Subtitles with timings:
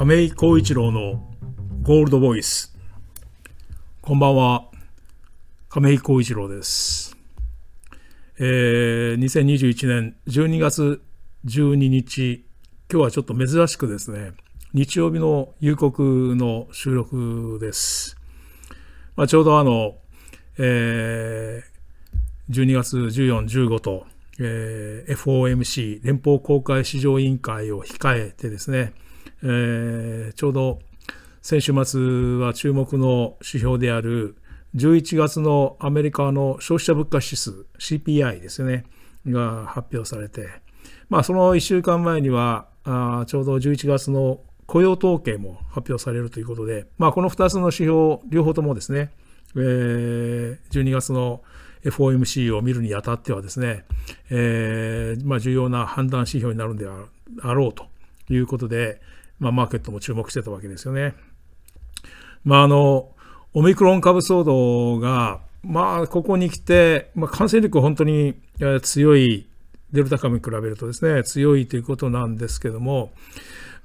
[0.00, 1.28] 亀井浩一郎の
[1.82, 2.74] ゴールドボイス。
[4.00, 4.64] こんばんは。
[5.68, 7.18] 亀井浩一郎です。
[8.38, 11.02] えー、2021年12月
[11.44, 12.46] 12日、
[12.90, 14.32] 今日はちょっと珍しくですね、
[14.72, 18.16] 日曜日の夕刻の収録です。
[19.16, 19.98] まあ、ちょうどあの、
[20.56, 24.06] えー、12月14、15と、
[24.38, 28.94] えー、FOMC 連邦公開市場委員会を控えてですね、
[29.42, 30.78] えー、ちょうど
[31.42, 34.36] 先週末は注目の指標である
[34.76, 38.84] 11月のアメリカの消費者物価指数 CPI ですね
[39.26, 40.48] が発表されて、
[41.08, 49.10] まあ、その1週間前にはあちょうど11月の雇用統計も発表されるということで、まあ、この2つの指標両方ともですね、
[49.56, 51.42] えー、12月の
[51.84, 53.84] FOMC を見るにあたってはですね、
[54.30, 56.86] えーまあ、重要な判断指標になるんで
[57.42, 57.86] あろうと
[58.28, 59.00] いうことで、
[59.40, 61.14] まあ、マーケットも注目してたわけですよね。
[62.44, 63.08] まあ、あの
[63.52, 68.34] オミクロン株騒動が、まあ、ここに来て、まあ、感染力本当に
[68.82, 69.48] 強い
[69.92, 73.10] デルタ株に比べるとですね強いということなんですけども、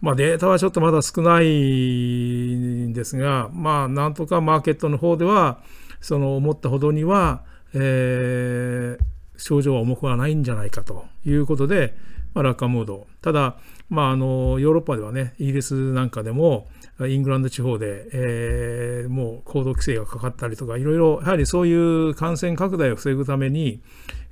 [0.01, 5.59] まあ、データはちょっとまだ少ないんですが、まあ、なんとかマーケットの方では
[5.99, 7.41] その思ったほどには、
[7.73, 8.97] えー、
[9.37, 11.95] 症状は重くはないんじゃないかということで、
[12.35, 13.07] まあ、楽観ムード。
[13.21, 13.57] ただ
[13.89, 16.67] まあ、あのヨーロッパではねイギリスなんかでも
[17.07, 23.81] イングランド地方で、えー、もう行動規制がかかったりとかいろいろやはりそういう感染拡大を防ぐために、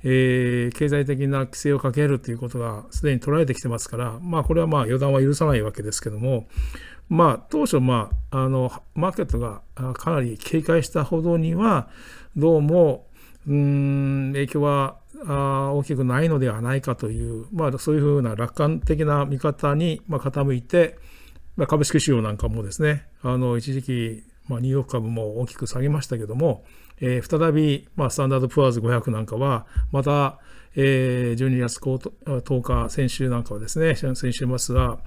[0.02, 6.48] えー、経済的な規制をかけるということがすでに取られてきてますから、まあ、これはまあ予断は許さないわけですけども、
[7.08, 9.62] まあ、当初、まあ、あのマーケットが
[9.94, 11.88] かなり警戒したほどには
[12.34, 13.06] どうも
[13.46, 14.96] うん影響は
[15.26, 20.98] あ大きくないのではないかという、まあ、そういうふうな楽観的な見方に、まあ、傾いて、
[21.56, 26.64] まあ、株式市場なんかもですねあの一時期、まあ、ニューヨーク株も大きく下げましたけども、
[27.00, 30.38] えー、再び、まあ、スタンダードプアーズ500なんかはまた、
[30.74, 34.98] えー、12月10日先週なんかはですね先週末は、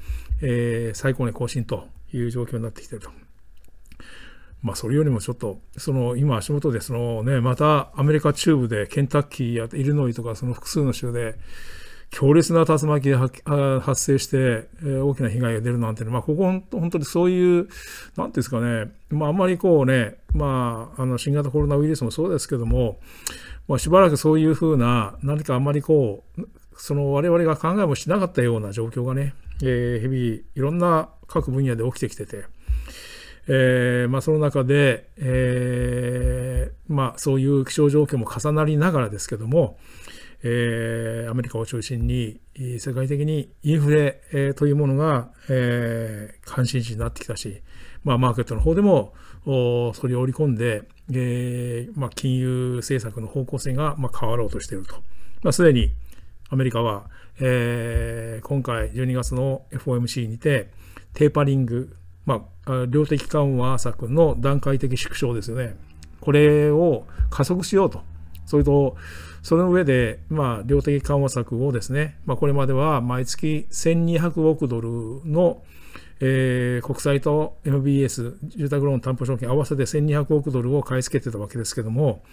[0.41, 3.26] えー、最高値更新という状況になってきていると。
[4.61, 11.35] まあ、それよりもちょっと、その今、足元でその、ね、またアメリカ中部でケンタッキーやイリノイとか、その複数の州で、
[12.09, 17.69] 強烈な竜巻が発生して、え、大きな被害が出るなんて、まあ、ここ本当にそういう、なんてい
[18.23, 22.99] うんですかね、まあ、あんまりこうね、まあ、あの新型コロナウイルスもそうですけども、
[23.67, 26.47] まあ、しばらくそういうふうな、何かあんまりこう、
[26.77, 30.17] その我々が考えもしなかったような状況がね、えー、日々
[30.55, 32.45] いろんな各分野で起きてきてて、
[33.49, 39.77] えーまあ、その中で、えーまあ、そういう気象状況も重なりながらですけども、
[40.43, 42.39] えー、アメリカを中心に
[42.79, 47.61] 世界的にインフレ、えー、というものが、えー、関心事になってきたし、
[48.03, 49.13] まあ、マーケットの方でも
[49.45, 54.95] それを織り込んで、えーまあ、金融政策の方向性が、まあ、変わろうとしていると。
[55.41, 55.93] まあ、すでに
[56.49, 57.09] アメリカは、
[57.39, 60.69] えー、今回12月の FOMC にて
[61.13, 61.95] テーパリング
[62.27, 65.77] まあ、量的緩和策の段階的縮小ですよね。
[66.19, 68.01] これを加速しようと。
[68.45, 68.97] それと、
[69.41, 75.63] その上で、まあ、量的緩和策をですね、まあ、これまでは毎月1200億ドルの、
[76.19, 82.23] えー、国債と MBS、住宅ローン担保証券合わせて1200億ドルを買い付けてたわけですけども、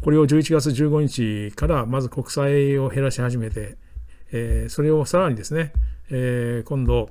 [0.00, 3.76] これを11月15日からまず国債を減らし始めて、
[4.32, 5.74] えー、それをさらにですね、
[6.10, 7.10] えー、今度、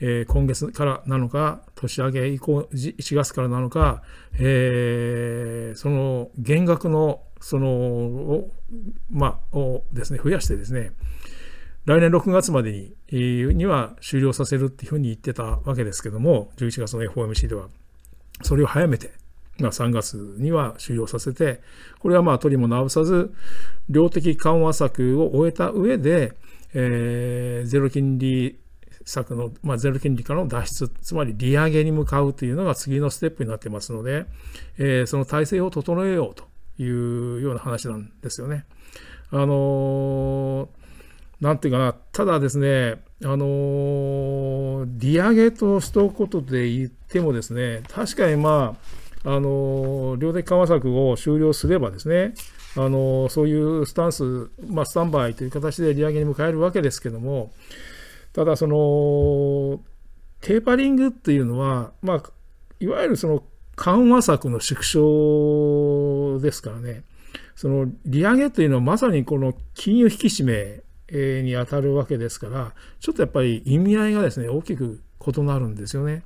[0.00, 4.02] えー、今月からなのか、年明け以降、1月からなのか、
[4.38, 8.44] えー、その減額の、その、
[9.10, 10.92] まあ、をですね、増やしてですね、
[11.84, 17.68] 来年6月までにには終了させるっていうふうに言ってたわけですけども、11月の FOMC では、
[18.42, 19.12] それを早めて、
[19.58, 21.60] まあ、3月には終了させて、
[22.00, 23.32] これはまあ取りも直さず、
[23.88, 26.32] 量的緩和策を終えた上で、
[26.72, 28.58] えー、ゼロ金利
[29.04, 34.26] 策の、まあ、ゼロ金利からの脱出、つまり利上げに向かうというのが次のステップになってますので、
[34.78, 36.44] えー、その体制を整えようと
[36.82, 38.64] いうような話なんですよね。
[39.30, 40.68] あのー、
[41.40, 52.34] なんていうかな、ただですね、あの、利上げと一言で言ってもですね、確かにまあ、あの量的緩和策を終了すればですね、
[52.76, 57.50] あのそういうスタンス、まあ、スタンバイという形で利上げに迎えるわけですけども、
[58.34, 59.80] ただその
[60.40, 62.22] テーパリングっていうのは、まあ、
[62.80, 63.42] いわゆるその
[63.76, 67.04] 緩和策の縮小ですからね、
[67.56, 76.24] その利上げというのはまさにこの金融引き締めに当たるわけですから、ちょっとやっぱり意味合いがですね、大きく異なるんですよね。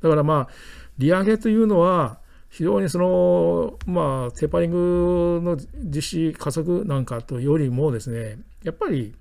[0.00, 0.54] だからまあ、
[0.98, 2.18] 利上げというのは、
[2.48, 9.14] 非常にその、まあ、テーパリングの実施加速なんかとよりもですね、やっぱり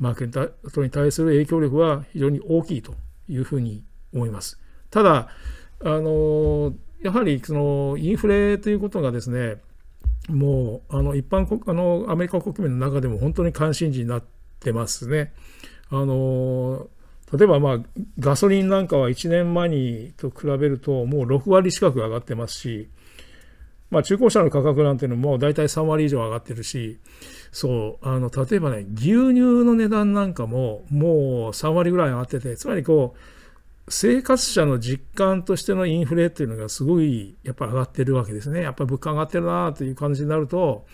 [0.00, 2.94] マーケットに対する影響力は非常に大きいと
[3.28, 4.58] いうふうに思います。
[4.90, 5.28] ただ、
[5.82, 9.60] あのやはりそのインフレということがですね、
[10.28, 14.24] もうあの一般国あのアメリカ国民の中でも本当に関心事になっ
[14.58, 15.32] てますね。
[15.90, 16.88] あの
[17.32, 17.78] 例えば、まあ、
[18.18, 22.88] ガソリンなんかは1年前にと比べるともう6割近く上がってますし、
[23.90, 26.98] まあ、中古車の価格なんていうのも大体3割以上上がってるし、
[27.52, 33.18] そう、あの、例えばね、牛乳の値段なんかももう3割ぐらい上がってて、つまりこう、
[33.90, 38.62] 生活者の実感としてのインフレっていうのがすごいやっぱり上がってるわけですね。
[38.62, 40.86] やっぱり物価上がってるなという感じになると、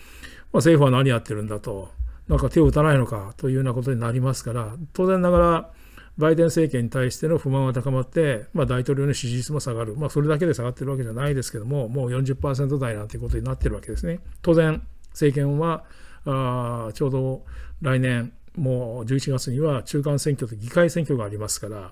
[0.51, 1.89] まあ、政府は何やってるんだと、
[2.27, 5.71] なんか手を打たないのかというようなことになりますから、当然ながら、
[6.17, 14.19] バイデン政権に対しての不満が高まって、まあ、大統領の支持率も下がる、まあ、それだけで下がってるわけじゃないですけども、もう40%台なんていうことになってるわけですね。
[14.41, 14.81] 当然、
[15.11, 15.83] 政権は
[16.27, 17.45] あちょうど
[17.81, 21.91] 来年、もう11月には中間選挙と議会選挙がありますから、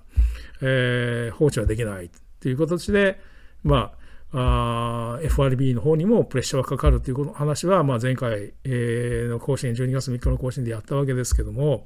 [0.62, 2.10] えー、放置はできない
[2.42, 3.20] という形で、
[3.64, 3.94] ま
[4.32, 11.86] あ、あ FRB の方にもプレッシャーがかかるという話は、まあ、前回、えー、の更新、12月3日の更新でやったわけですけども、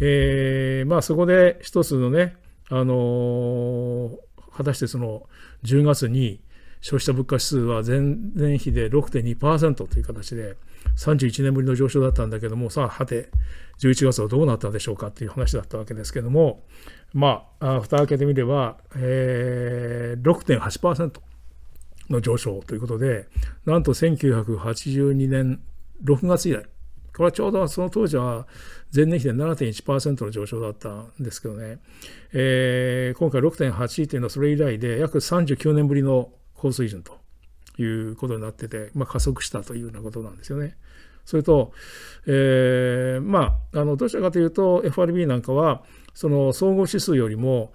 [0.00, 2.36] えー、まあ、そこで一つのね、
[2.68, 4.18] あのー、
[4.56, 5.22] 果たしてその
[5.64, 6.40] 10月に
[6.80, 10.56] 消費者物価指数は前年比で6.2%という形で
[10.96, 13.30] 31年ぶりの上昇だったんだけどもさあはて
[13.80, 16.62] 11月はどうなったでしょうかっていう話だったわけですけども
[17.12, 21.20] まあ蓋開けてみれば、えー、6.8%
[22.10, 23.26] の上昇ということで
[23.64, 25.60] なんと1982年
[26.04, 26.64] 6月以来
[27.16, 28.46] これはちょうどその当時は
[28.94, 31.78] 前年比で7.1%の上昇だったんですけどね、
[32.32, 37.19] えー、今回6.8というのはそれ以来で約39年ぶりの高水準と
[37.82, 40.76] いうことになってて、まあ、加速したというようなことなんですよね。
[41.24, 41.72] それと、
[42.26, 45.82] えー、まあ、あのどちらかというと FRB なんかは
[46.14, 47.72] その総合指数よりも、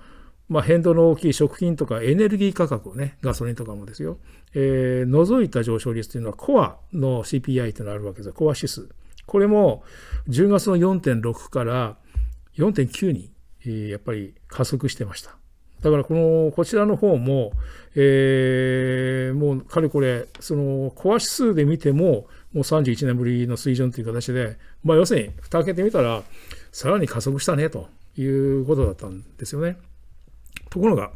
[0.49, 4.17] まあ、変動の大きい食品とかエネルギー価格をねガソリンとかもですよ、
[4.53, 8.89] えー、除いた上昇率というのはコアの CPI というのがあるわけですよコア指数
[9.25, 9.83] これも
[10.27, 11.97] 10月の4.6から
[12.57, 15.37] 4.9にやっぱり加速してました。
[15.81, 17.51] だからこのこちらの方も、
[17.95, 26.23] えー、もうかれこれそのコア指数で見てももう31年ぶりの水準という形で、まあ、要するに蓋開けてみたら
[26.71, 27.87] さらに加速したねと
[28.17, 29.77] いうことだったんですよね。
[30.69, 31.11] ところが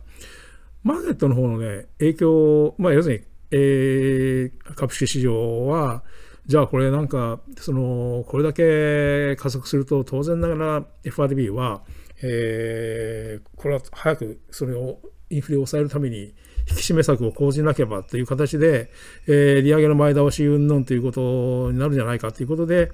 [0.84, 6.04] マーケットの方のね影響、まあ、要するに、えー、株式市場は
[6.50, 11.82] じゃあこれなんかそのこれだけ加速すると当然ながら FRB は
[12.22, 15.00] えー、これは早くそれを
[15.30, 16.34] インフレを抑えるために
[16.70, 18.92] 引き締め策を講じなければという形で、
[19.28, 22.92] えー、利上げの前倒し云々ということになるんじゃないかということで、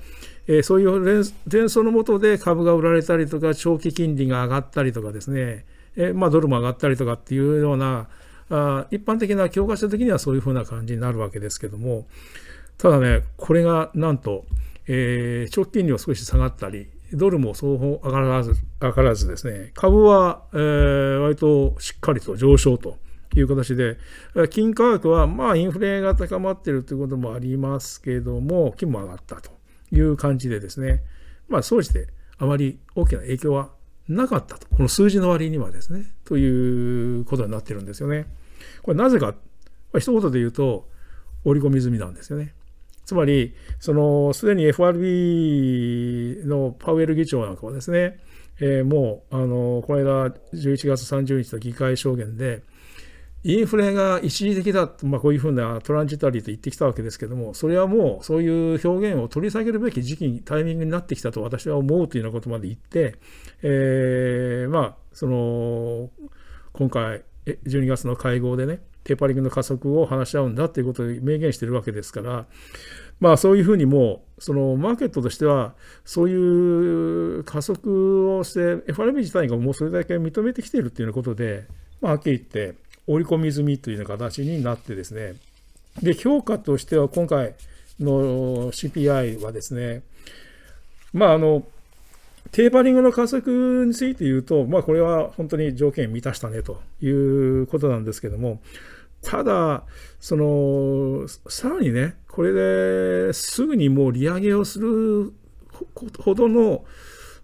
[0.47, 5.65] えー、そういう連想のもとで株が売られたりとか長期金利が上がったりとかですね、
[5.95, 8.07] えー、まあ、ドルも上がったりとかっていうような
[8.49, 12.05] あ一般的な教科書的にはそういうふうな感じになるわけですけども
[12.77, 14.45] ただねこれがなんと、
[14.87, 22.97] えー、長期金利は少し下がったりドルもそう上がらず上がらずですね、株は、えー、割としっかりと上昇と
[23.35, 23.97] いう形で、
[24.49, 29.51] 金価格はまあインフレが高まっているということもありますけども、金も上がったと
[29.91, 31.03] いう感じでですね、
[31.47, 32.07] まあ、総じて
[32.37, 33.69] あまり大きな影響は
[34.07, 38.25] なかったと、この数字の割にはですね、ということになってるんですよね。
[38.83, 39.35] これなぜか、
[39.97, 40.89] 一言で言うと、
[41.43, 42.53] 織り込み済みなんですよね。
[43.05, 48.17] つまり、その、すでに FRB のパウエル議長なんかはですね、
[48.59, 52.63] えー、もう、あの、この間、11月30日の議会証言で、
[53.43, 63.19] インフレが一時的だと、まあ、こういうふうなトランジタリーと言ってきたわけですけども、それはもうそういう表現を取り下げるべき時期に、タイミングになってきたと私は思うというようなことまで言って、
[63.61, 66.09] えー、まあ、その、
[66.73, 72.45] 今回、12月の会合でね、テーパリングの加速を話し合うんだということを明言しているわけですから、
[73.19, 81.65] まあそういうふうにもう、そのマーケットとしては、そういう加速をして、FRB 自体がもうそれだけ認めてきているというようなことで、
[82.01, 82.75] まあ、はっきり言って、
[83.07, 85.35] 織り込み済みというような形になってですね、
[86.01, 87.53] で、評価としては今回
[87.99, 90.01] の CPI はですね、
[91.13, 91.63] まああの、
[92.51, 98.61] テーパリングの加速について言うと、まあ、これは本当に条件満たしたねということなんですけども、
[99.21, 99.83] ただ、
[100.19, 105.33] その、さらにね、これですぐにもう利上げをする
[106.19, 106.85] ほどの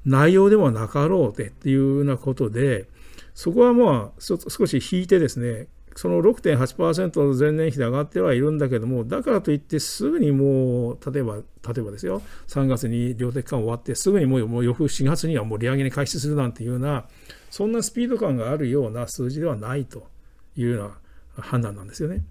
[0.06, 2.88] 内容ではなかろうでっていうようなことで、
[3.34, 11.44] そこはまあ少し引いてですねその6.8%前年比で上がってはいるんだけども、だからといってすぐにもう、例えば、例
[11.78, 17.06] えばですよ、3月に量的緩和終わって、すぐにもうもう翌4月にはもう利上げに開始するなんていうような、
[17.50, 20.08] そんなスピード感があるような数字ではないと
[20.56, 20.98] いうような
[21.42, 22.24] 判断なんですよね。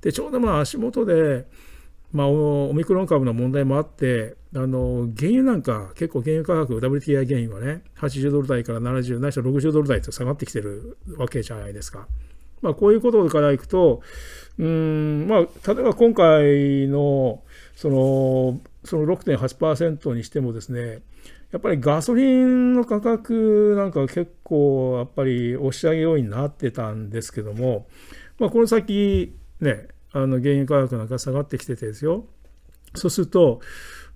[0.00, 1.46] で、ちょうどまあ足元で、
[2.12, 12.08] まあ、オミクロン株の問題もあって、あの原油なんか、結構原油価格、WTI 原油はね、80ドル台から70、ないしは60ドル台と下がってきてるわけじゃないですか。
[12.62, 14.02] まあ、こういうことからいくと、
[14.58, 15.40] うん、まあ、
[15.72, 17.42] 例えば今回の、
[17.76, 21.02] その、その6.8%にしてもですね、
[21.52, 27.86] やっぱりガソリンの価格なんか結構やっぱり押し上げようになってたんですけども、
[28.40, 32.24] まあ、この先ね、あの原油価格なんか下がってきててですよ。
[32.94, 33.60] そうすると、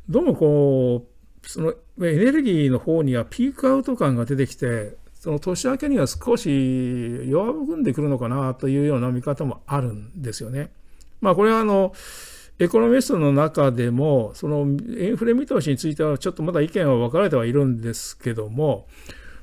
[0.08, 1.06] どうもこ
[1.42, 10.70] う、そのエネルギーの方にはピークアウト感が出てきて、その年明けには少し弱含んでくるのかなというような見方もあるんですよね。
[11.20, 11.94] まあこれはあの
[12.58, 18.86] エコノミストの中でもそのインフレ見通しについてはちょっとまだ意見は分かれてはいるんですけども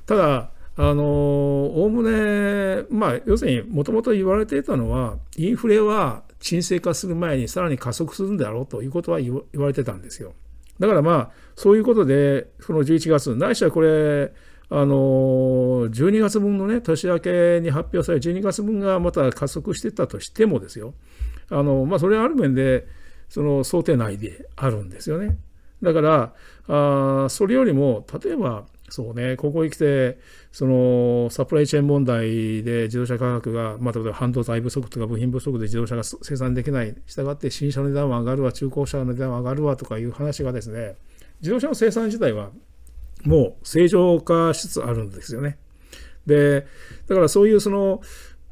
[0.06, 10.32] ただあのおおむねまあ要するにもともと言われていたのはインフレは沈静化する前にさらに加速するんだろうということは言われてたんですよ。
[10.78, 14.32] だからまあそういうことでこの11月ないしはこれ
[14.70, 14.94] あの
[15.90, 20.94] 12月分のね年明けに発表され12月分がまた加速してたとしてもですよ
[21.50, 22.86] あの、まあ、それはある面で
[23.28, 25.36] その想定内であるんですよね。
[25.82, 26.32] だから
[26.68, 30.18] あそれよりも例えばそうねここへ来て
[30.50, 40.96] そのサプライチェーン問題で自動車価格が、まあ、例えば半導体不足とか部品不足で自動車が生産できないしたがって新車の値段は上がるわ中古車の値段は上がるわとかいう話がですね
[41.40, 42.50] 自動車の生産自体は
[43.24, 45.58] もう正常化しつつあるんですよね。
[46.26, 46.66] で、
[47.08, 48.00] だからそういうその、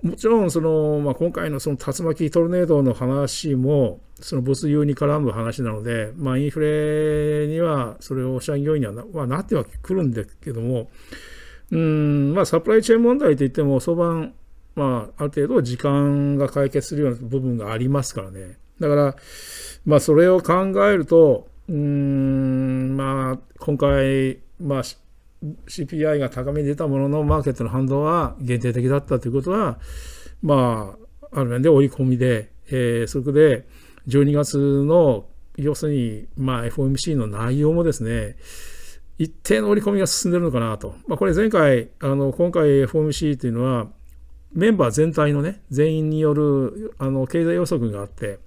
[0.03, 10.91] もちろんその、まあ、今回のその竜巻トルネードの話も、その物流に絡む話なので、まあ、インフレにはそれを社員業員にはな,、まあ、なってはくるんですけども、
[11.71, 14.29] うん、まあ、サプライチェーン問題といっても、相場、
[14.75, 18.59] まあ、ある程度時間が解決するような部分がありますからね。
[18.81, 19.17] だから、
[19.85, 20.55] まあ、それを考
[20.87, 24.83] えると、うん、まあ、今回、まあ、
[25.67, 29.79] CPI が高めに出たものの、マーケットの反動は限定的だったということは、
[30.43, 30.97] ま
[31.33, 33.67] あ、ある面で追い込みで、えー、そこで
[34.11, 35.27] 12月の、
[35.57, 38.37] 要するに、まあ、FOMC の内容もですね、
[39.19, 40.95] 一定の織り込みが進んでるのかなと。
[41.07, 43.89] まあ、これ前回、あの今回 FOMC というのは、
[44.53, 48.39] メンバー全体のね、全員によるあの経済予測があって、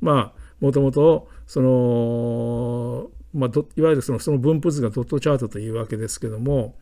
[0.00, 6.74] まあ、もともと、その、まあ、いわゆるそのその分布図がドットチャートというわけですけども、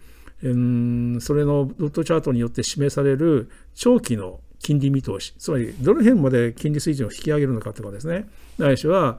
[0.42, 8.28] うん、それのドットチャートによって示される長期の金利見通し、つまりどの辺まで金利水準を引き上げるのかとかですね、
[8.58, 9.18] ないしは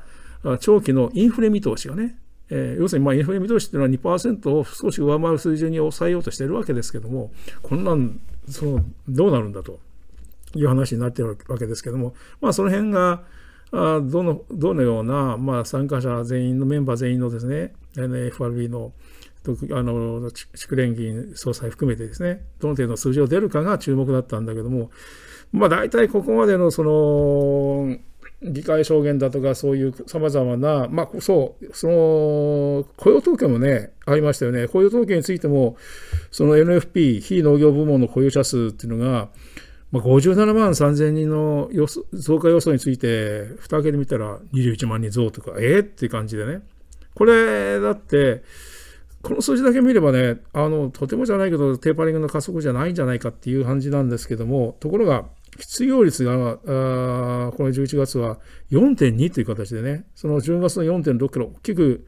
[0.60, 2.18] 長期のインフレ見通しがね、
[2.50, 7.32] えー、要するにまあインフレ見通しっていうのは2%を少し上回る水準に抑えようとしているわけですけども、
[7.62, 8.20] こんなん
[8.50, 9.80] そのどうなるんだと
[10.56, 13.24] いう話になっているわけですけども、まあその辺が、
[13.72, 18.94] あどのどのような、まあ、参加者全員のメンバー全員のですね FRB の
[19.72, 24.90] あの地区連銀総裁含めてですねどの程度の数字を出るかが注目だったんだけども
[25.52, 27.98] まあ大体ここまでのその
[28.44, 34.68] 議会証言だとかそういうさまざまな、まあそう、その雇用統計もね、ありましたよね。
[34.68, 35.78] 雇用統計についても、
[36.32, 39.30] その NFP、非農業部門の雇用者数っていうのが、
[39.92, 41.70] まあ、57万3000人の
[42.14, 46.62] 増加予想について、蓋開けてみたら21万人増とか、えー、っていう感じでね。
[47.14, 48.44] これ、だって、
[49.24, 55.26] この数字だけ見ればね、あの、とてもじゃないけど、テーパリングの加速じゃないんじゃないかっていう感じなんですけども、ところが、
[55.60, 58.40] 失業率が、あこの11月は
[58.72, 62.06] 4.2という形でね、その10月の4.6キロ、大きく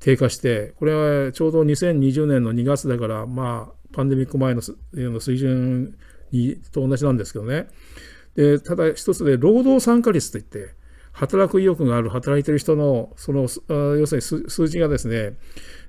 [0.00, 5.96] 低下して、これはちょうど2020年の2月だから、まあ、パンデミック前の水準
[6.32, 7.68] にと同じなんですけどね。
[8.34, 10.74] でただ一つで労働参加率といって
[11.16, 13.48] 働く意欲がある働いてる人のその
[13.96, 15.32] 要するに数字がですね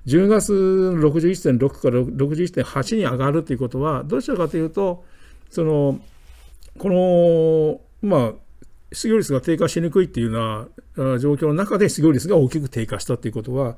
[0.06, 5.04] 10月61.6から61.8に上がるということはどちらかというと
[5.50, 6.00] その
[6.78, 8.32] このまあ
[8.90, 13.76] 失業率が低下しにくいっていうような状況の中で失業率が大きく低下したということは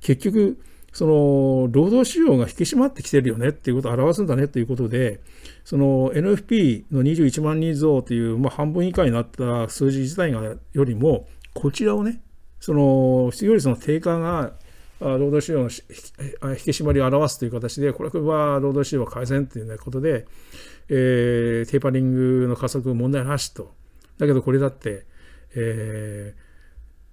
[0.00, 0.58] 結局
[0.92, 5.20] その労働市場が引き締まってきてるよねっていうことを表すんだねということで、
[5.64, 12.20] その NFP の21万人増という、まあ、半分以下になった数字自体がよりも、こちらをね、
[12.60, 14.52] その失業率の低下が
[15.00, 15.72] 労働市場の引き
[16.70, 20.26] 締まりを表すという形で、これは労働市場改善ということで、
[20.88, 23.72] えー、テーパリングの加速問題なしと。
[24.18, 25.06] だけどこれだって、
[25.54, 26.34] え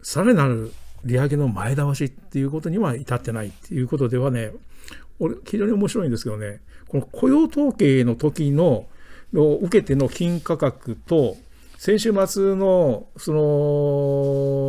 [0.01, 0.71] ー、さらなる
[1.05, 4.51] 利上げの前倒しっていうことには至ってないっていうことではね、
[5.19, 8.87] 俺、非常に面白いんですけどね、この雇用統計の時の
[9.35, 11.37] を受けての金価格と、
[11.77, 13.39] 先週末のその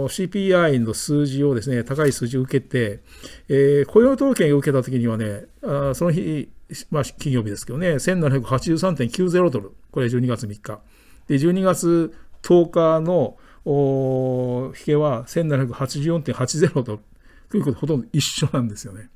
[0.09, 3.01] CPI の数字をですね、高い数字を受けて、
[3.49, 6.51] えー、雇用統計を受けたときにはね、あその日、
[6.91, 10.81] まあ、金曜日ですけどね、1783.90ドル、これ12月3日。
[11.29, 12.13] で、12月
[12.43, 17.03] 10日の引けは1784.80ドル
[17.51, 19.09] ということほとんど一緒なんですよね。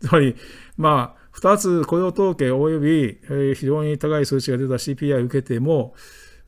[0.00, 0.34] つまり、
[0.76, 5.94] まあ、2つ雇用統計及び、えー、非常に高い数値が出た CPI を受けても、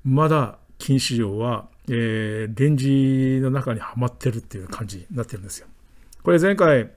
[0.05, 5.69] まだ金市場は、えー、レンジの中にはまってるっていう感じになってるんですよ。
[6.23, 6.91] これ前回、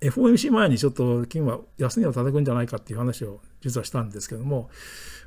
[0.00, 4.70] FOMC 前にちょっと金は安値を叩くんじゃないかっていう話を実はしたんですけども、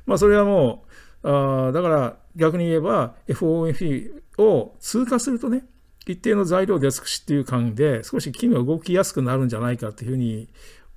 [0.06, 0.92] まあそれはもう、
[1.22, 5.64] あだから逆に言えば FOMC を通過するとね、
[6.06, 10.48] 一定の材料出尽くしっていう感じで少し金が動きやすくなるんじゃないかっていうふうに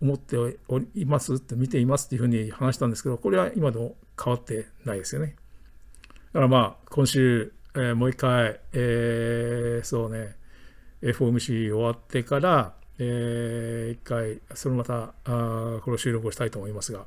[0.01, 5.35] 思っておりますって見ていますっていうふうに話したんですけど、これは今でも変わってないですよね。
[6.33, 10.35] だからまあ、今週、えー、もう一回、えー、そうね、
[11.01, 17.05] FOMC 終わってから、えー、一回、そのまた、あこれを収録をしたいと思いますが、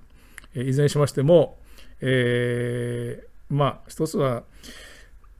[0.55, 1.59] えー、いずれにしましても、
[2.01, 4.45] えー、まあ、一つは、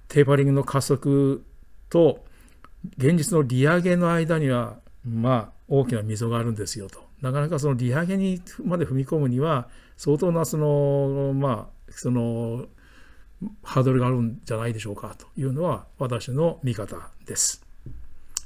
[0.09, 1.45] テーパリングの加速
[1.91, 2.25] と、
[2.97, 7.07] 現実の利上げの間には、まあ、大きな溝があるんですよと。
[7.21, 12.67] なかなかその利上げにまで踏み込むには、相当なその、まあ、その、
[13.63, 17.65] ハードルがあるんじゃないでしょうかというのは私の見方です。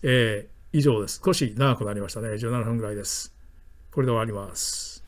[0.03, 1.21] えー、以上です。
[1.25, 2.29] 少し長くなりましたね。
[2.31, 3.35] 17分ぐらいです。
[3.91, 5.03] これで終わります。